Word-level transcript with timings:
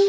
राम 0.00 0.08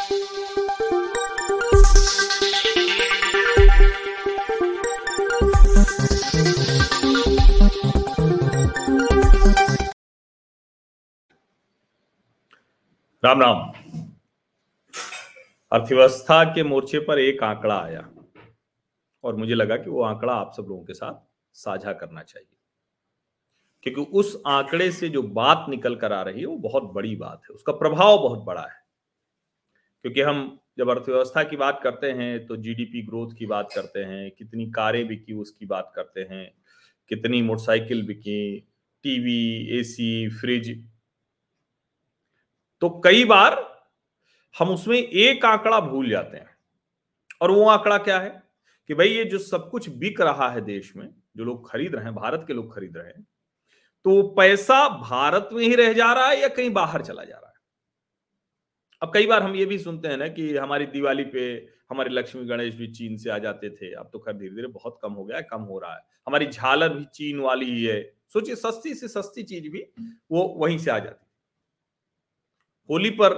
राम। 13.41 13.71
अर्थव्यवस्था 15.71 16.43
के 16.43 16.63
मोर्चे 16.63 16.99
पर 16.99 17.19
एक 17.19 17.43
आंकड़ा 17.43 17.79
आया 17.79 18.09
और 19.23 19.35
मुझे 19.35 19.55
लगा 19.55 19.77
कि 19.77 19.89
वो 19.89 20.03
आंकड़ा 20.03 20.33
आप 20.33 20.53
सब 20.57 20.63
लोगों 20.63 20.85
के 20.85 20.93
साथ 20.93 21.29
साझा 21.53 21.93
करना 21.93 22.23
चाहिए। 22.23 22.57
क्योंकि 23.83 24.11
उस 24.11 24.41
आंकड़े 24.47 24.91
से 24.91 25.09
जो 25.09 25.23
बात 25.23 25.65
निकल 25.69 25.95
कर 25.95 26.13
आ 26.13 26.21
रही 26.21 26.39
है, 26.39 26.45
वो 26.45 26.57
बहुत 26.57 26.83
बड़ी 26.83 27.15
बात 27.15 27.41
है। 27.43 27.55
उसका 27.55 27.73
प्रभाव 27.73 28.17
बहुत 28.17 28.39
बड़ा 28.39 28.61
है। 28.61 28.80
क्योंकि 30.05 30.21
हम 30.21 30.59
जब 30.77 30.89
अर्थव्यवस्था 30.89 31.43
की 31.43 31.55
बात 31.55 31.79
करते 31.83 32.11
हैं 32.11 32.45
तो 32.47 32.55
जीडीपी 32.57 33.01
ग्रोथ 33.01 33.35
की 33.39 33.45
बात 33.45 33.69
करते 33.75 33.99
हैं, 33.99 34.31
कितनी 34.31 34.69
कारें 34.71 35.07
बिकी 35.07 35.33
उसकी 35.33 35.65
बात 35.65 35.91
करते 35.95 36.21
हैं, 36.21 36.51
कितनी 37.09 37.41
मोटरसाइकिल 37.41 38.05
बिकी 38.07 38.59
टीवी 39.03 39.79
एसी 39.79 40.29
फ्रिज 40.31 40.69
तो 42.81 42.89
कई 43.03 43.25
बार 43.25 43.59
हम 44.55 44.69
उसमें 44.69 44.97
एक 44.97 45.45
आंकड़ा 45.45 45.79
भूल 45.79 46.09
जाते 46.09 46.37
हैं। 46.37 46.49
और 47.41 47.51
वो 47.51 47.67
आंकड़ा 47.69 47.97
क्या 47.97 48.19
है? 48.19 48.41
कि 48.89 48.93
भाई 48.93 49.09
ये 49.09 49.25
जो 49.25 49.37
सब 49.37 49.69
कुछ 49.69 49.89
बिक 49.89 50.21
रहा 50.21 50.49
है 50.49 50.61
देश 50.61 50.93
में, 50.95 51.07
जो 51.37 51.43
लोग 51.43 51.69
खरीद 51.71 51.95
रहे 51.95 52.03
हैं, 52.03 52.13
भारत 52.15 52.43
के 52.47 52.53
लोग 52.53 52.73
खरीद 52.75 52.97
रहे 52.97 53.07
हैं 53.07 53.23
तो 54.05 54.21
पैसा 54.37 54.87
भारत 54.89 55.49
में 55.53 55.63
ही 55.63 55.75
रह 55.75 55.93
जा 55.93 56.11
रहा 56.13 56.27
है 56.27 56.39
या 56.41 56.47
कहीं 56.47 56.69
बाहर 56.69 57.01
चला 57.01 57.23
जा 57.23 57.35
रहा 57.35 57.47
है? 57.47 57.50
अब 59.01 59.11
कई 59.13 59.27
बार 59.27 59.43
हम 59.43 59.55
ये 59.55 59.65
भी 59.65 59.77
सुनते 59.79 60.07
हैं 60.07 60.17
ना 60.17 60.27
कि 60.27 60.55
हमारी 60.57 60.85
दिवाली 60.87 61.23
पे 61.25 61.43
हमारे 61.89 62.09
लक्ष्मी 62.09 62.43
गणेश 62.45 62.75
भी 62.75 62.87
चीन 62.87 63.17
से 63.17 63.29
आ 63.29 63.37
जाते 63.37 63.69
थे। 63.69 63.93
अब 63.93 64.09
तो 64.13 64.19
खैर 64.19 64.35
धीरे 64.37 64.55
धीरे 64.55 64.67
बहुत 64.67 64.99
कम 65.03 65.13
हो 65.13 65.23
गया 65.25 65.37
है, 65.37 65.43
कम 65.43 65.61
हो 65.61 65.79
रहा 65.79 65.95
है। 65.95 66.01
हमारी 66.27 66.45
झालर 66.47 66.89
भी 66.89 67.05
चीन 67.05 67.39
वाली 67.39 67.65
ही 67.65 67.83
है। 67.85 68.01
सोचिए, 68.33 68.55
सस्ती 68.55 68.93
से 68.95 69.07
सस्ती 69.07 69.43
चीज़ 69.43 69.69
भी 69.69 69.81
वो 70.31 70.43
वहीं 70.57 70.77
से 70.77 70.91
आ 70.91 70.99
जाती। 70.99 71.25
होली 72.89 73.09
पर 73.11 73.33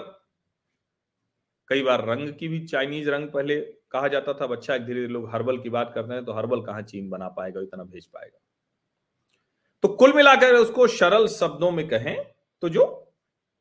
कई 1.69 1.81
बार 1.83 2.05
रंग 2.07 2.33
की 2.33 2.47
भी 2.47 2.59
चाइनीज़ 2.67 3.09
रंग 3.09 3.27
पहले 3.29 3.59
कहा 3.91 4.07
जाता 4.07 4.33
था 4.33 4.47
बच्चा 4.47 4.77
धीरे 4.77 4.93
धीरे 4.95 5.07
लोग 5.07 5.29
हर्बल 5.33 5.57
की 5.57 5.69
बात 5.69 5.91
करते 5.95 6.13
हैं 6.13 6.25
तो 6.25 6.33
हर्बल 6.33 6.61
कहाँ 6.61 6.81
चीन 6.83 7.09
बना 7.09 7.27
पाएगा, 7.29 7.61
इतना 7.61 7.83
भेज 7.83 8.05
पाएगा। 8.05 8.39
तो 9.83 9.87
कुल 9.95 10.13
मिलाकर 10.13 10.53
उसको 10.53 10.87
सरल 10.89 11.27
शब्दों 11.27 11.71
में 11.71 11.87
कहें 11.87 12.15
तो 12.63 12.69
जो 12.69 12.85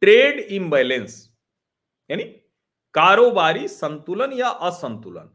ट्रेड 0.03 0.39
इम्बैलेंस 0.53 1.29
यानी 2.13 2.25
कारोबारी 2.95 3.69
संतुलन 3.71 4.33
या 4.33 4.49
असंतुलन। 4.63 5.29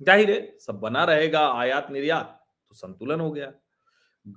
ज़ाहिर 0.00 0.30
है, 0.30 0.58
सब 0.58 0.80
बना 0.80 1.04
रहेगा, 1.04 1.46
आयात 1.50 1.90
निर्यात 1.90 2.38
तो 2.70 2.74
संतुलन 2.76 3.20
हो 3.20 3.30
गया। 3.30 3.52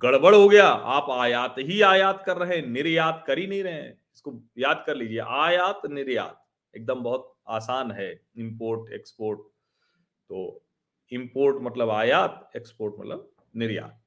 गड़बड़ 0.02 0.34
हो 0.34 0.48
गया, 0.48 0.66
आप 0.66 1.10
आयात 1.12 1.54
ही 1.60 1.80
आयात 1.82 2.22
कर 2.26 2.36
रहे 2.36 2.56
हैं, 2.56 2.66
निर्यात 2.68 3.22
कर 3.26 3.38
ही 3.38 3.46
नहीं 3.46 3.62
रहे 3.62 3.72
हैं। 3.74 3.92
इसको 4.14 4.32
याद 4.58 4.82
कर 4.86 4.96
लीजिए, 4.96 5.20
आयात 5.20 5.82
निर्यात 5.88 6.42
एकदम 6.74 7.02
बहुत 7.02 7.32
आसान 7.48 7.90
है 7.92 8.10
इंपोर्ट 8.38 8.92
एक्सपोर्ट 8.92 9.40
तो 10.30 10.62
इंपोर्ट 11.12 11.62
मतलब 11.62 11.90
आयात 11.90 12.50
एक्सपोर्ट 12.56 12.94
मतलब 13.00 13.30
निर्यात। 13.54 14.00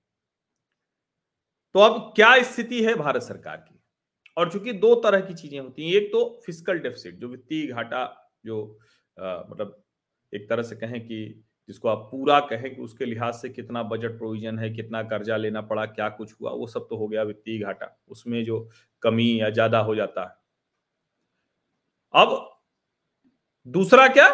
तो 1.75 1.80
अब 1.80 2.14
क्या 2.16 2.41
स्थिति 2.43 2.83
है 2.83 2.93
भारत 2.95 3.21
सरकार 3.23 3.58
की? 3.58 3.78
और 4.39 4.51
चूँकि 4.51 4.73
दो 4.73 4.93
तरह 5.01 5.21
की 5.21 5.33
चीज़ें 5.33 5.59
होती 5.59 5.85
हैं 5.85 5.93
एक 5.95 6.07
तो 6.11 6.19
फ़िज़िकल 6.45 6.79
डेफिसिट 6.79 7.15
जो 7.19 7.27
वित्तीय 7.27 7.67
घाटा 7.67 8.03
जो 8.45 8.63
आ, 9.17 9.43
मतलब 9.49 9.81
एक 10.33 10.49
तरह 10.49 10.63
से 10.63 10.75
कहें 10.75 10.99
कि 11.01 11.43
जिसको 11.69 11.87
आप 11.89 12.07
पूरा 12.11 12.39
कहें 12.49 12.69
कि 12.75 12.81
उसके 12.81 13.05
लिहाज 13.05 13.33
से 13.35 13.49
कितना 13.49 13.83
बजट 13.85 14.17
प्रोविज़न 14.17 14.59
है 14.59 14.69
कितना 14.73 15.02
कर्जा 15.03 15.37
लेना 15.37 15.61
पड़ा 15.61 15.86
क्या 15.87 16.08
कुछ 16.09 16.33
हुआ 16.41 16.52
वो 16.52 16.67
सब 16.67 16.87
तो 16.89 16.97
हो 16.97 17.08
गया 17.08 17.23
वित्तीय 17.23 17.59
घाटा। 17.59 17.95
उसमें 18.09 18.43
जो 18.45 18.59
कमी 19.03 19.30
या 19.41 19.49
ज़्यादा 19.49 19.80
हो 19.80 19.95
जाता 19.95 20.23
है। 20.23 20.37
अब 22.14 22.49
दूसरा 23.67 24.08
क्या? 24.08 24.27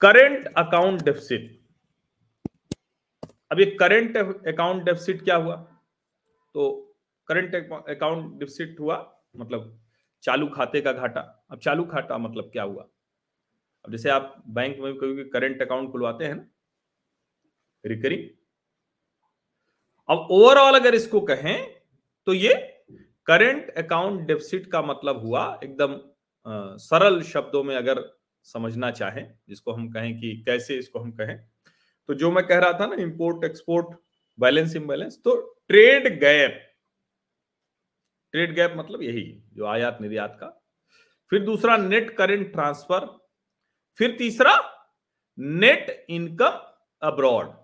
करेंट 0.00 0.46
अकाउंट 0.58 1.02
डेफिसिट 1.04 1.60
अब 3.50 3.60
ये 3.60 3.66
करेंट 3.80 4.16
अकाउंट 4.16 4.82
डेफिसिट 4.84 5.22
क्या 5.24 5.36
हुआ? 5.36 5.54
तो 6.54 6.70
करंट 7.28 7.54
अकाउंट 7.88 8.38
डिफिसिट 8.38 8.80
हुआ 8.80 8.96
मतलब 9.36 9.78
चालू 10.22 10.46
खाते 10.48 10.80
का 10.80 10.92
घाटा। 10.92 11.20
अब 11.50 11.58
चालू 11.58 11.84
खाटा 11.84 12.18
मतलब 12.18 12.50
क्या 12.52 12.62
हुआ? 12.62 12.82
अब 13.84 13.90
जैसे 13.92 14.10
आप 14.10 14.42
बैंक 14.48 14.78
में 14.78 14.94
कभी 14.98 15.24
करंट 15.30 15.62
अकाउंट 15.62 15.90
खुलवाते 15.92 16.24
हैं 16.24 16.34
ना 16.34 16.48
रिकरिंग 17.84 18.28
अब 20.08 20.28
ओवरऑल 20.30 20.78
अगर 20.78 20.94
इसको 20.94 21.20
कहें 21.20 21.82
तो 22.26 22.32
ये 22.34 22.54
करंट 23.26 23.70
अकाउंट 23.78 24.26
डेफिसिट 24.26 24.66
का 24.66 24.82
मतलब 24.82 25.20
हुआ 25.20 25.44
एकदम 25.64 25.98
सरल 26.78 27.20
शब्दों 27.22 27.62
में 27.64 27.74
अगर 27.76 28.02
समझना 28.46 28.90
चाहें, 28.90 29.38
जिसको 29.48 29.72
हम 29.72 29.88
कहें 29.90 30.14
कि 30.20 30.36
कैसे 30.46 30.76
इसको 30.78 30.98
हम 30.98 31.10
कहें 31.12 31.36
तो 32.08 32.14
जो 32.14 32.30
मैं 32.30 32.46
कह 32.46 32.58
रहा 32.58 32.72
था 32.80 32.86
ना 32.86 32.96
इंपोर्ट 33.02 33.44
एक्सपोर्ट 33.44 33.96
बैलेंस 34.38 34.74
इम्बैलेंस 34.76 35.20
तो 35.24 35.34
ट्रेड 35.72 36.20
गैप। 36.20 36.72
ट्रेड 38.32 38.54
गैप 38.54 38.74
मतलब 38.76 39.02
यही, 39.02 39.42
जो 39.52 39.66
आयात 39.66 39.98
निर्यात 40.00 40.36
का। 40.40 40.64
फिर 41.30 41.40
दूसरा, 41.40 41.76
नेट 41.76 42.10
करेंट 42.10 42.52
ट्रांसफ़र। 42.52 43.06
फिर 43.98 44.16
तीसरा, 44.18 44.84
नेट 45.38 46.06
इनकम 46.10 46.58
अब्रॉड। 47.02 47.54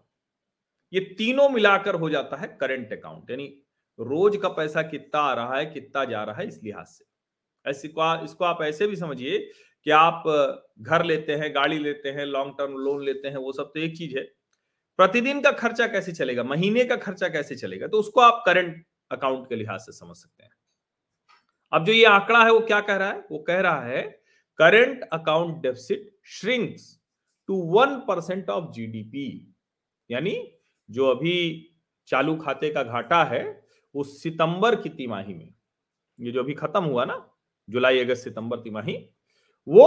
ये 0.92 1.00
तीनों 1.00 1.48
मिलाकर 1.48 1.94
हो 1.94 2.10
जाता 2.10 2.36
है 2.36 2.58
करेंट 2.60 2.92
अकाउंट। 2.92 3.30
यानी 3.30 3.62
रोज 4.00 4.36
का 4.36 4.48
पैसा 4.48 4.82
कितना 4.82 5.20
आ 5.20 5.34
रहा 5.34 5.58
है, 5.58 5.66
कितना 5.66 6.04
जा 6.04 6.24
रहा 6.24 6.36
है 6.36 6.48
इस 6.48 6.60
लिहाज 6.64 6.86
से। 6.86 7.04
ऐसे 7.70 7.88
को 7.88 8.24
इसको 8.24 8.44
आप 8.44 8.62
ऐसे 8.62 8.86
भी 8.86 8.96
समझिए 8.96 9.38
कि 9.84 9.90
आप 9.90 10.22
घर 10.80 11.04
लेते 11.04 11.34
हैं, 11.34 11.54
गाड़ी 11.54 11.78
लेते 11.78 12.08
हैं 12.08 12.24
लॉन्ग 12.24 12.54
टर्म 12.58 12.72
लोन 12.72 13.04
लेते 13.04 13.28
हैं, 13.28 13.36
वो 13.36 13.52
सब 13.52 13.64
तो 13.64 13.80
एक 13.80 13.96
चीज़ 13.96 14.18
है। 14.18 14.37
प्रतिदिन 14.98 15.40
का 15.40 15.50
खर्चा 15.52 15.86
कैसे 15.86 16.12
चलेगा? 16.12 16.42
महीने 16.42 16.84
का 16.84 16.96
खर्चा 16.96 17.28
कैसे 17.28 17.56
चलेगा? 17.56 17.86
तो 17.86 17.98
उसको 17.98 18.20
आप 18.20 18.42
करंट 18.46 18.84
अकाउंट 19.10 19.48
के 19.48 19.56
लिहाज 19.56 19.80
से 19.80 19.92
समझ 19.92 20.16
सकते 20.16 20.42
हैं। 20.42 20.50
अब 21.72 21.84
जो 21.84 21.92
ये 21.92 22.04
आंकड़ा 22.04 22.44
है, 22.44 22.52
वो 22.52 22.60
क्या 22.60 22.80
कह 22.80 22.96
रहा 22.96 23.08
है? 23.08 23.26
वो 23.32 23.38
कह 23.38 23.60
रहा 23.60 23.82
है 23.82 24.02
current 24.58 25.08
account 25.12 25.62
deficit 25.62 26.18
shrinks 26.24 27.00
to 27.46 27.62
one 27.62 27.96
percent 28.00 28.50
of 28.50 28.72
GDP 28.72 29.54
यानी 30.10 30.54
जो 30.90 31.06
अभी 31.06 31.64
चालू 32.06 32.36
खाते 32.36 32.70
का 32.70 32.82
घाटा 32.82 33.24
है, 33.24 33.66
वो 33.94 34.04
सितंबर 34.04 34.80
की 34.80 34.88
तिमाही 34.88 35.34
में, 35.34 35.54
ये 36.20 36.32
जो 36.32 36.42
अभी 36.42 36.54
खत्म 36.54 36.84
हुआ 36.84 37.04
ना, 37.04 37.34
जुलाई, 37.70 37.98
अगस्त, 37.98 38.24
सितंबर 38.24 38.60
तिमाही, 38.60 39.10
वो 39.68 39.86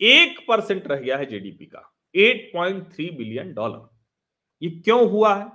एक 0.00 0.44
परसेंट 0.48 0.86
रह 0.86 0.96
गया 0.96 1.16
है 1.16 1.26
जीडीपी 1.26 1.66
का। 1.66 1.99
8.3 2.14 3.10
बिलियन 3.16 3.52
डॉलर। 3.54 3.88
ये 4.62 4.70
क्यों 4.80 5.10
हुआ 5.10 5.34
है? 5.34 5.50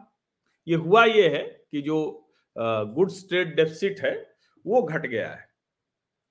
ये 0.68 0.76
हुआ 0.76 1.04
ये 1.06 1.28
है 1.30 1.44
कि 1.72 1.82
जो 1.82 1.98
गुड्स 2.56 3.28
ट्रेड 3.30 3.56
डेफिसिट 3.56 4.00
है, 4.00 4.14
वो 4.66 4.82
घट 4.82 5.06
गया 5.06 5.30
है। 5.30 5.48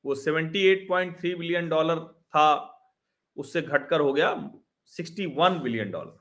वो 0.04 0.14
78.3 0.14 1.34
बिलियन 1.36 1.68
डॉलर 1.68 1.98
था, 1.98 2.70
उससे 3.36 3.62
घटकर 3.62 4.00
हो 4.00 4.12
गया 4.12 4.30
61 4.92 5.58
billion 5.62 5.90
dollar. 5.90 6.18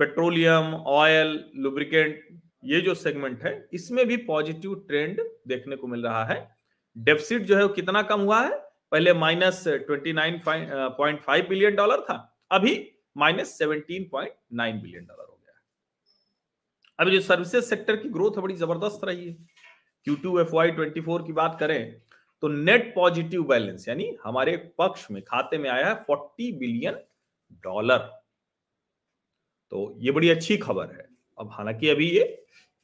Petroleum, 0.00 0.74
oil, 0.74 1.44
lubricant, 1.56 2.40
ये 2.64 2.80
जो 2.80 2.94
सेगमेंट 2.94 3.42
है, 3.44 3.68
इसमें 3.72 4.06
भी 4.06 4.16
पॉजिटिव 4.16 4.74
ट्रेंड 4.88 5.20
देखने 5.48 5.76
को 5.76 5.86
मिल 5.86 6.02
रहा 6.02 6.24
है। 6.24 6.56
डेफिसिट 6.96 7.42
जो 7.42 7.56
है 7.56 7.62
वो 7.62 7.68
कितना 7.68 8.02
कम 8.02 8.20
हुआ 8.20 8.40
है? 8.40 8.58
पहले 8.92 9.12
minus 9.14 9.62
twenty 9.66 10.12
point 10.40 11.20
five 11.20 11.46
billion 11.48 11.74
dollar 11.74 12.00
था, 12.00 12.16
अभी 12.50 12.90
minus 13.16 13.58
seventeen 13.58 14.08
point 14.12 14.32
nine 14.52 14.80
billion 14.80 15.04
dollar 15.04 15.22
हो 15.22 15.34
गया 15.36 15.60
अभी 16.98 17.10
जो 17.10 17.20
सर्विसेज़ 17.22 17.64
सेक्टर 17.64 17.96
की 17.96 18.08
ग्रोथ 18.10 18.38
बड़ी 18.38 18.54
ज़बरदस्त 18.56 19.04
रही 19.04 19.26
है। 19.26 19.32
क्यू 20.06 20.14
टू 20.16 20.38
एफ़ 20.40 20.54
वाई 20.54 20.70
की 20.70 21.32
बात 21.32 21.56
करें 21.60 22.00
तो 22.42 22.48
नेट 22.48 22.94
पॉजिटिव 22.94 23.42
बैलेंस 23.44 23.88
यानी 23.88 24.10
हमारे 24.24 24.56
पक्ष 24.78 25.10
में, 25.10 25.22
खाते 25.22 25.58
में 25.58 25.68
आया 25.70 25.88
है 25.88 25.94
फोर्टी 26.02 26.50
बिलियन 26.52 26.98
डॉलर। 27.64 27.98
तो 29.72 29.96
ये 29.98 30.10
बड़ी 30.10 30.28
अच्छी 30.30 30.56
खबर 30.58 30.86
है। 30.88 31.06
अब 31.38 31.50
हालाँकि 31.52 31.88
अभी 31.88 32.08
ये 32.08 32.22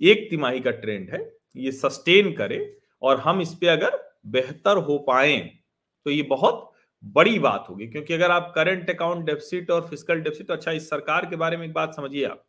एक 0.01 0.27
तिमाही 0.31 0.61
का 0.61 0.71
ट्रेंड 0.73 1.11
है, 1.11 1.19
ये 1.57 1.73
सस्टेन 1.73 2.33
करे 2.35 2.59
और 3.03 3.21
हम 3.21 3.41
इस 3.41 3.55
पे 3.55 3.67
अगर 3.69 3.99
बेहतर 4.29 4.77
हो 4.79 4.99
पाए 5.09 5.39
तो 6.07 6.11
ये 6.11 6.23
बहुत 6.25 6.67
बड़ी 7.05 7.39
बात 7.39 7.67
होगी, 7.69 7.87
क्योंकि 7.87 8.15
अगर 8.15 8.31
आप 8.31 8.53
करंट 8.55 8.91
अकाउंट 8.91 9.25
डेफिसिट 9.27 9.71
और 9.71 9.87
फ़िज़िकल 9.89 10.21
डेफिसिट 10.21 10.47
तो 10.47 10.55
अच्छा 10.55 10.73
इस 10.73 10.89
सरकार 10.91 11.27
के 11.27 11.37
बारे 11.37 11.57
में 11.57 11.67
एक 11.67 11.73
बात 11.73 11.95
समझिए 11.97 12.25
आप। 12.27 12.45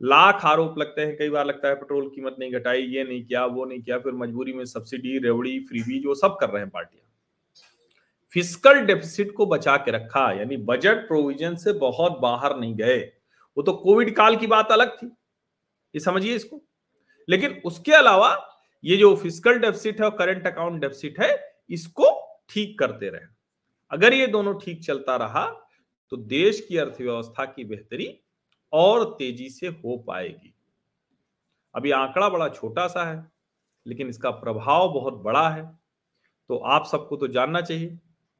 लाख 0.00 0.44
आरोप 0.44 0.78
लगते 0.78 1.02
हैं, 1.02 1.16
कई 1.16 1.28
बार 1.30 1.46
लगता 1.46 1.68
है 1.68 1.74
पेट्रोल 1.74 2.08
कीमत 2.14 2.36
नहीं 2.38 2.52
घटाई, 2.52 2.82
ये 2.82 3.04
नहीं 3.04 3.24
किया, 3.24 3.44
वो 3.46 3.64
नहीं 3.64 3.82
किया, 3.82 3.98
फिर 3.98 4.12
मजबूरी 4.14 4.52
में 4.52 4.64
सब्सिडी 4.66 5.18
रेवड़ी 5.18 5.58
फ्रीबीज 5.60 6.06
वो 6.06 6.14
सब 6.14 6.36
कर 6.40 6.50
रहे 6.50 6.62
हैं 6.62 6.70
पार्टियाँ। 6.70 7.02
फ़िज़िकल 8.32 8.80
डेफिसिट 8.86 9.32
को 9.32 9.46
बचा 9.46 9.76
के 9.76 9.90
रखा, 9.90 10.30
यानी 10.32 10.56
बजट 10.58 11.06
प्रोविज़न 11.08 11.56
से 11.56 11.72
बहुत 11.78 12.18
बाहर 12.20 12.56
नहीं 12.56 12.74
गए। 12.76 12.98
वो 13.56 13.62
तो 13.62 13.72
कोविड 13.74 14.14
काल 14.16 14.36
की 14.36 14.46
बात 14.48 14.72
अलग 14.72 14.96
थी, 14.96 15.06
ये 15.94 16.00
समझिए 16.00 16.34
इसको। 16.34 16.60
लेकिन 17.28 17.60
उसके 17.64 17.92
अलावा 17.92 18.36
ये 18.84 18.96
जो 18.96 19.14
फ़िज़िकल 19.16 19.58
डेफिसिट 19.58 20.00
है 20.00 20.06
और 20.06 20.16
करंट 20.16 20.46
अकाउंट 20.46 20.80
डेफिसिट 20.80 21.20
है, 21.20 21.36
इसको 21.70 22.10
ठीक 22.50 22.78
करते 22.78 23.08
रहे। 23.08 23.26
अगर 23.90 24.14
ये 24.14 24.26
दोनों 24.26 24.58
ठीक 24.60 24.84
चलता 24.84 25.16
रहा 25.16 25.44
तो 26.12 26.16
देश 26.16 26.60
की 26.60 26.76
अर्थव्यवस्था 26.76 27.44
की 27.44 27.64
बेहतरी 27.64 28.08
और 28.72 29.04
तेज़ी 29.18 29.48
से 29.50 29.66
हो 29.66 29.96
पाएगी। 29.98 30.54
अभी 31.74 31.90
आंकड़ा 31.92 32.28
बड़ा 32.28 32.48
छोटा 32.48 32.86
सा 32.88 33.04
है, 33.04 33.24
लेकिन 33.86 34.08
इसका 34.08 34.30
प्रभाव 34.32 34.92
बहुत 34.92 35.14
बड़ा 35.22 35.48
है। 35.48 35.64
तो 36.50 36.56
आप 36.56 36.86
सबको 36.86 37.16
तो 37.16 37.28
जानना 37.28 37.60
चाहिए, 37.60 37.98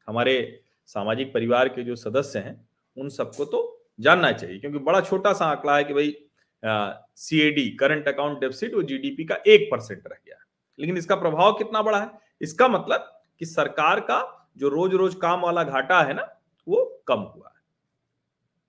हमारे 0.09 0.63
सामाजिक 0.89 1.33
परिवार 1.35 1.69
के 1.69 1.83
जो 1.83 1.97
सदस्य 1.97 2.39
हैं, 2.39 2.69
उन 2.97 3.09
सबको 3.09 3.45
तो 3.45 3.87
जानना 4.01 4.33
चाहिए, 4.33 4.59
क्योंकि 4.59 4.79
बड़ा 4.81 5.01
छोटा 5.01 5.33
सा 5.33 5.47
आंकड़ा 5.47 5.77
है 5.77 5.85
कि 5.85 5.95
भाई 5.95 6.15
C 6.63 7.41
A 7.41 7.51
D 7.51 7.69
current 7.71 8.09
account 8.09 8.41
deficit 8.41 8.75
वो 8.75 8.83
जीडीपी 8.83 9.25
का 9.25 9.37
एक 9.47 9.69
परसेंट 9.71 10.07
रह 10.07 10.17
गया। 10.17 10.37
लेकिन 10.79 10.97
इसका 10.99 11.17
प्रभाव 11.17 11.53
कितना 11.55 11.83
बड़ा 11.83 12.01
है? 12.01 12.11
इसका 12.41 12.69
मतलब 12.69 13.11
कि 13.41 13.47
सरकार 13.47 14.01
का 14.01 14.51
जो 14.57 14.69
रोज 14.69 14.95
रोज 14.95 15.15
काम 15.15 15.41
वाला 15.41 15.63
घाटा 15.65 16.01
है 16.03 16.15
ना, 16.15 16.29
वो 16.67 17.05
कम 17.09 17.21
हुआ 17.21 17.49
है। 17.49 17.63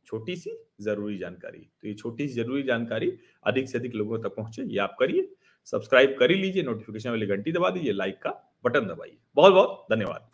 छोटी 0.05 0.35
सी 0.35 0.57
ज़रूरी 0.81 1.17
जानकारी। 1.17 1.59
तो 1.59 1.87
ये 1.87 1.93
छोटी 1.93 2.27
सी 2.27 2.33
ज़रूरी 2.33 2.63
जानकारी 2.63 3.11
अधिक 3.45 3.69
से 3.69 3.77
अधिक 3.77 3.95
लोगों 3.95 4.19
तक 4.19 4.35
पहुँचे, 4.35 4.63
ये 4.63 4.77
आप 4.77 4.95
करिए। 4.99 5.29
सब्सक्राइब 5.67 6.15
कर 6.19 6.31
ही 6.31 6.37
लीजिए, 6.37 6.63
नोटिफिकेशन 6.63 7.09
वाली 7.09 7.25
घंटी 7.25 7.51
दबा 7.51 7.69
दीजिए, 7.69 7.91
लाइक 7.93 8.21
का 8.23 8.31
बटन 8.65 8.87
दबाइए। 8.87 9.17
बहुत 9.35 9.53
बहुत 9.53 9.85
धन्यवाद। 9.91 10.29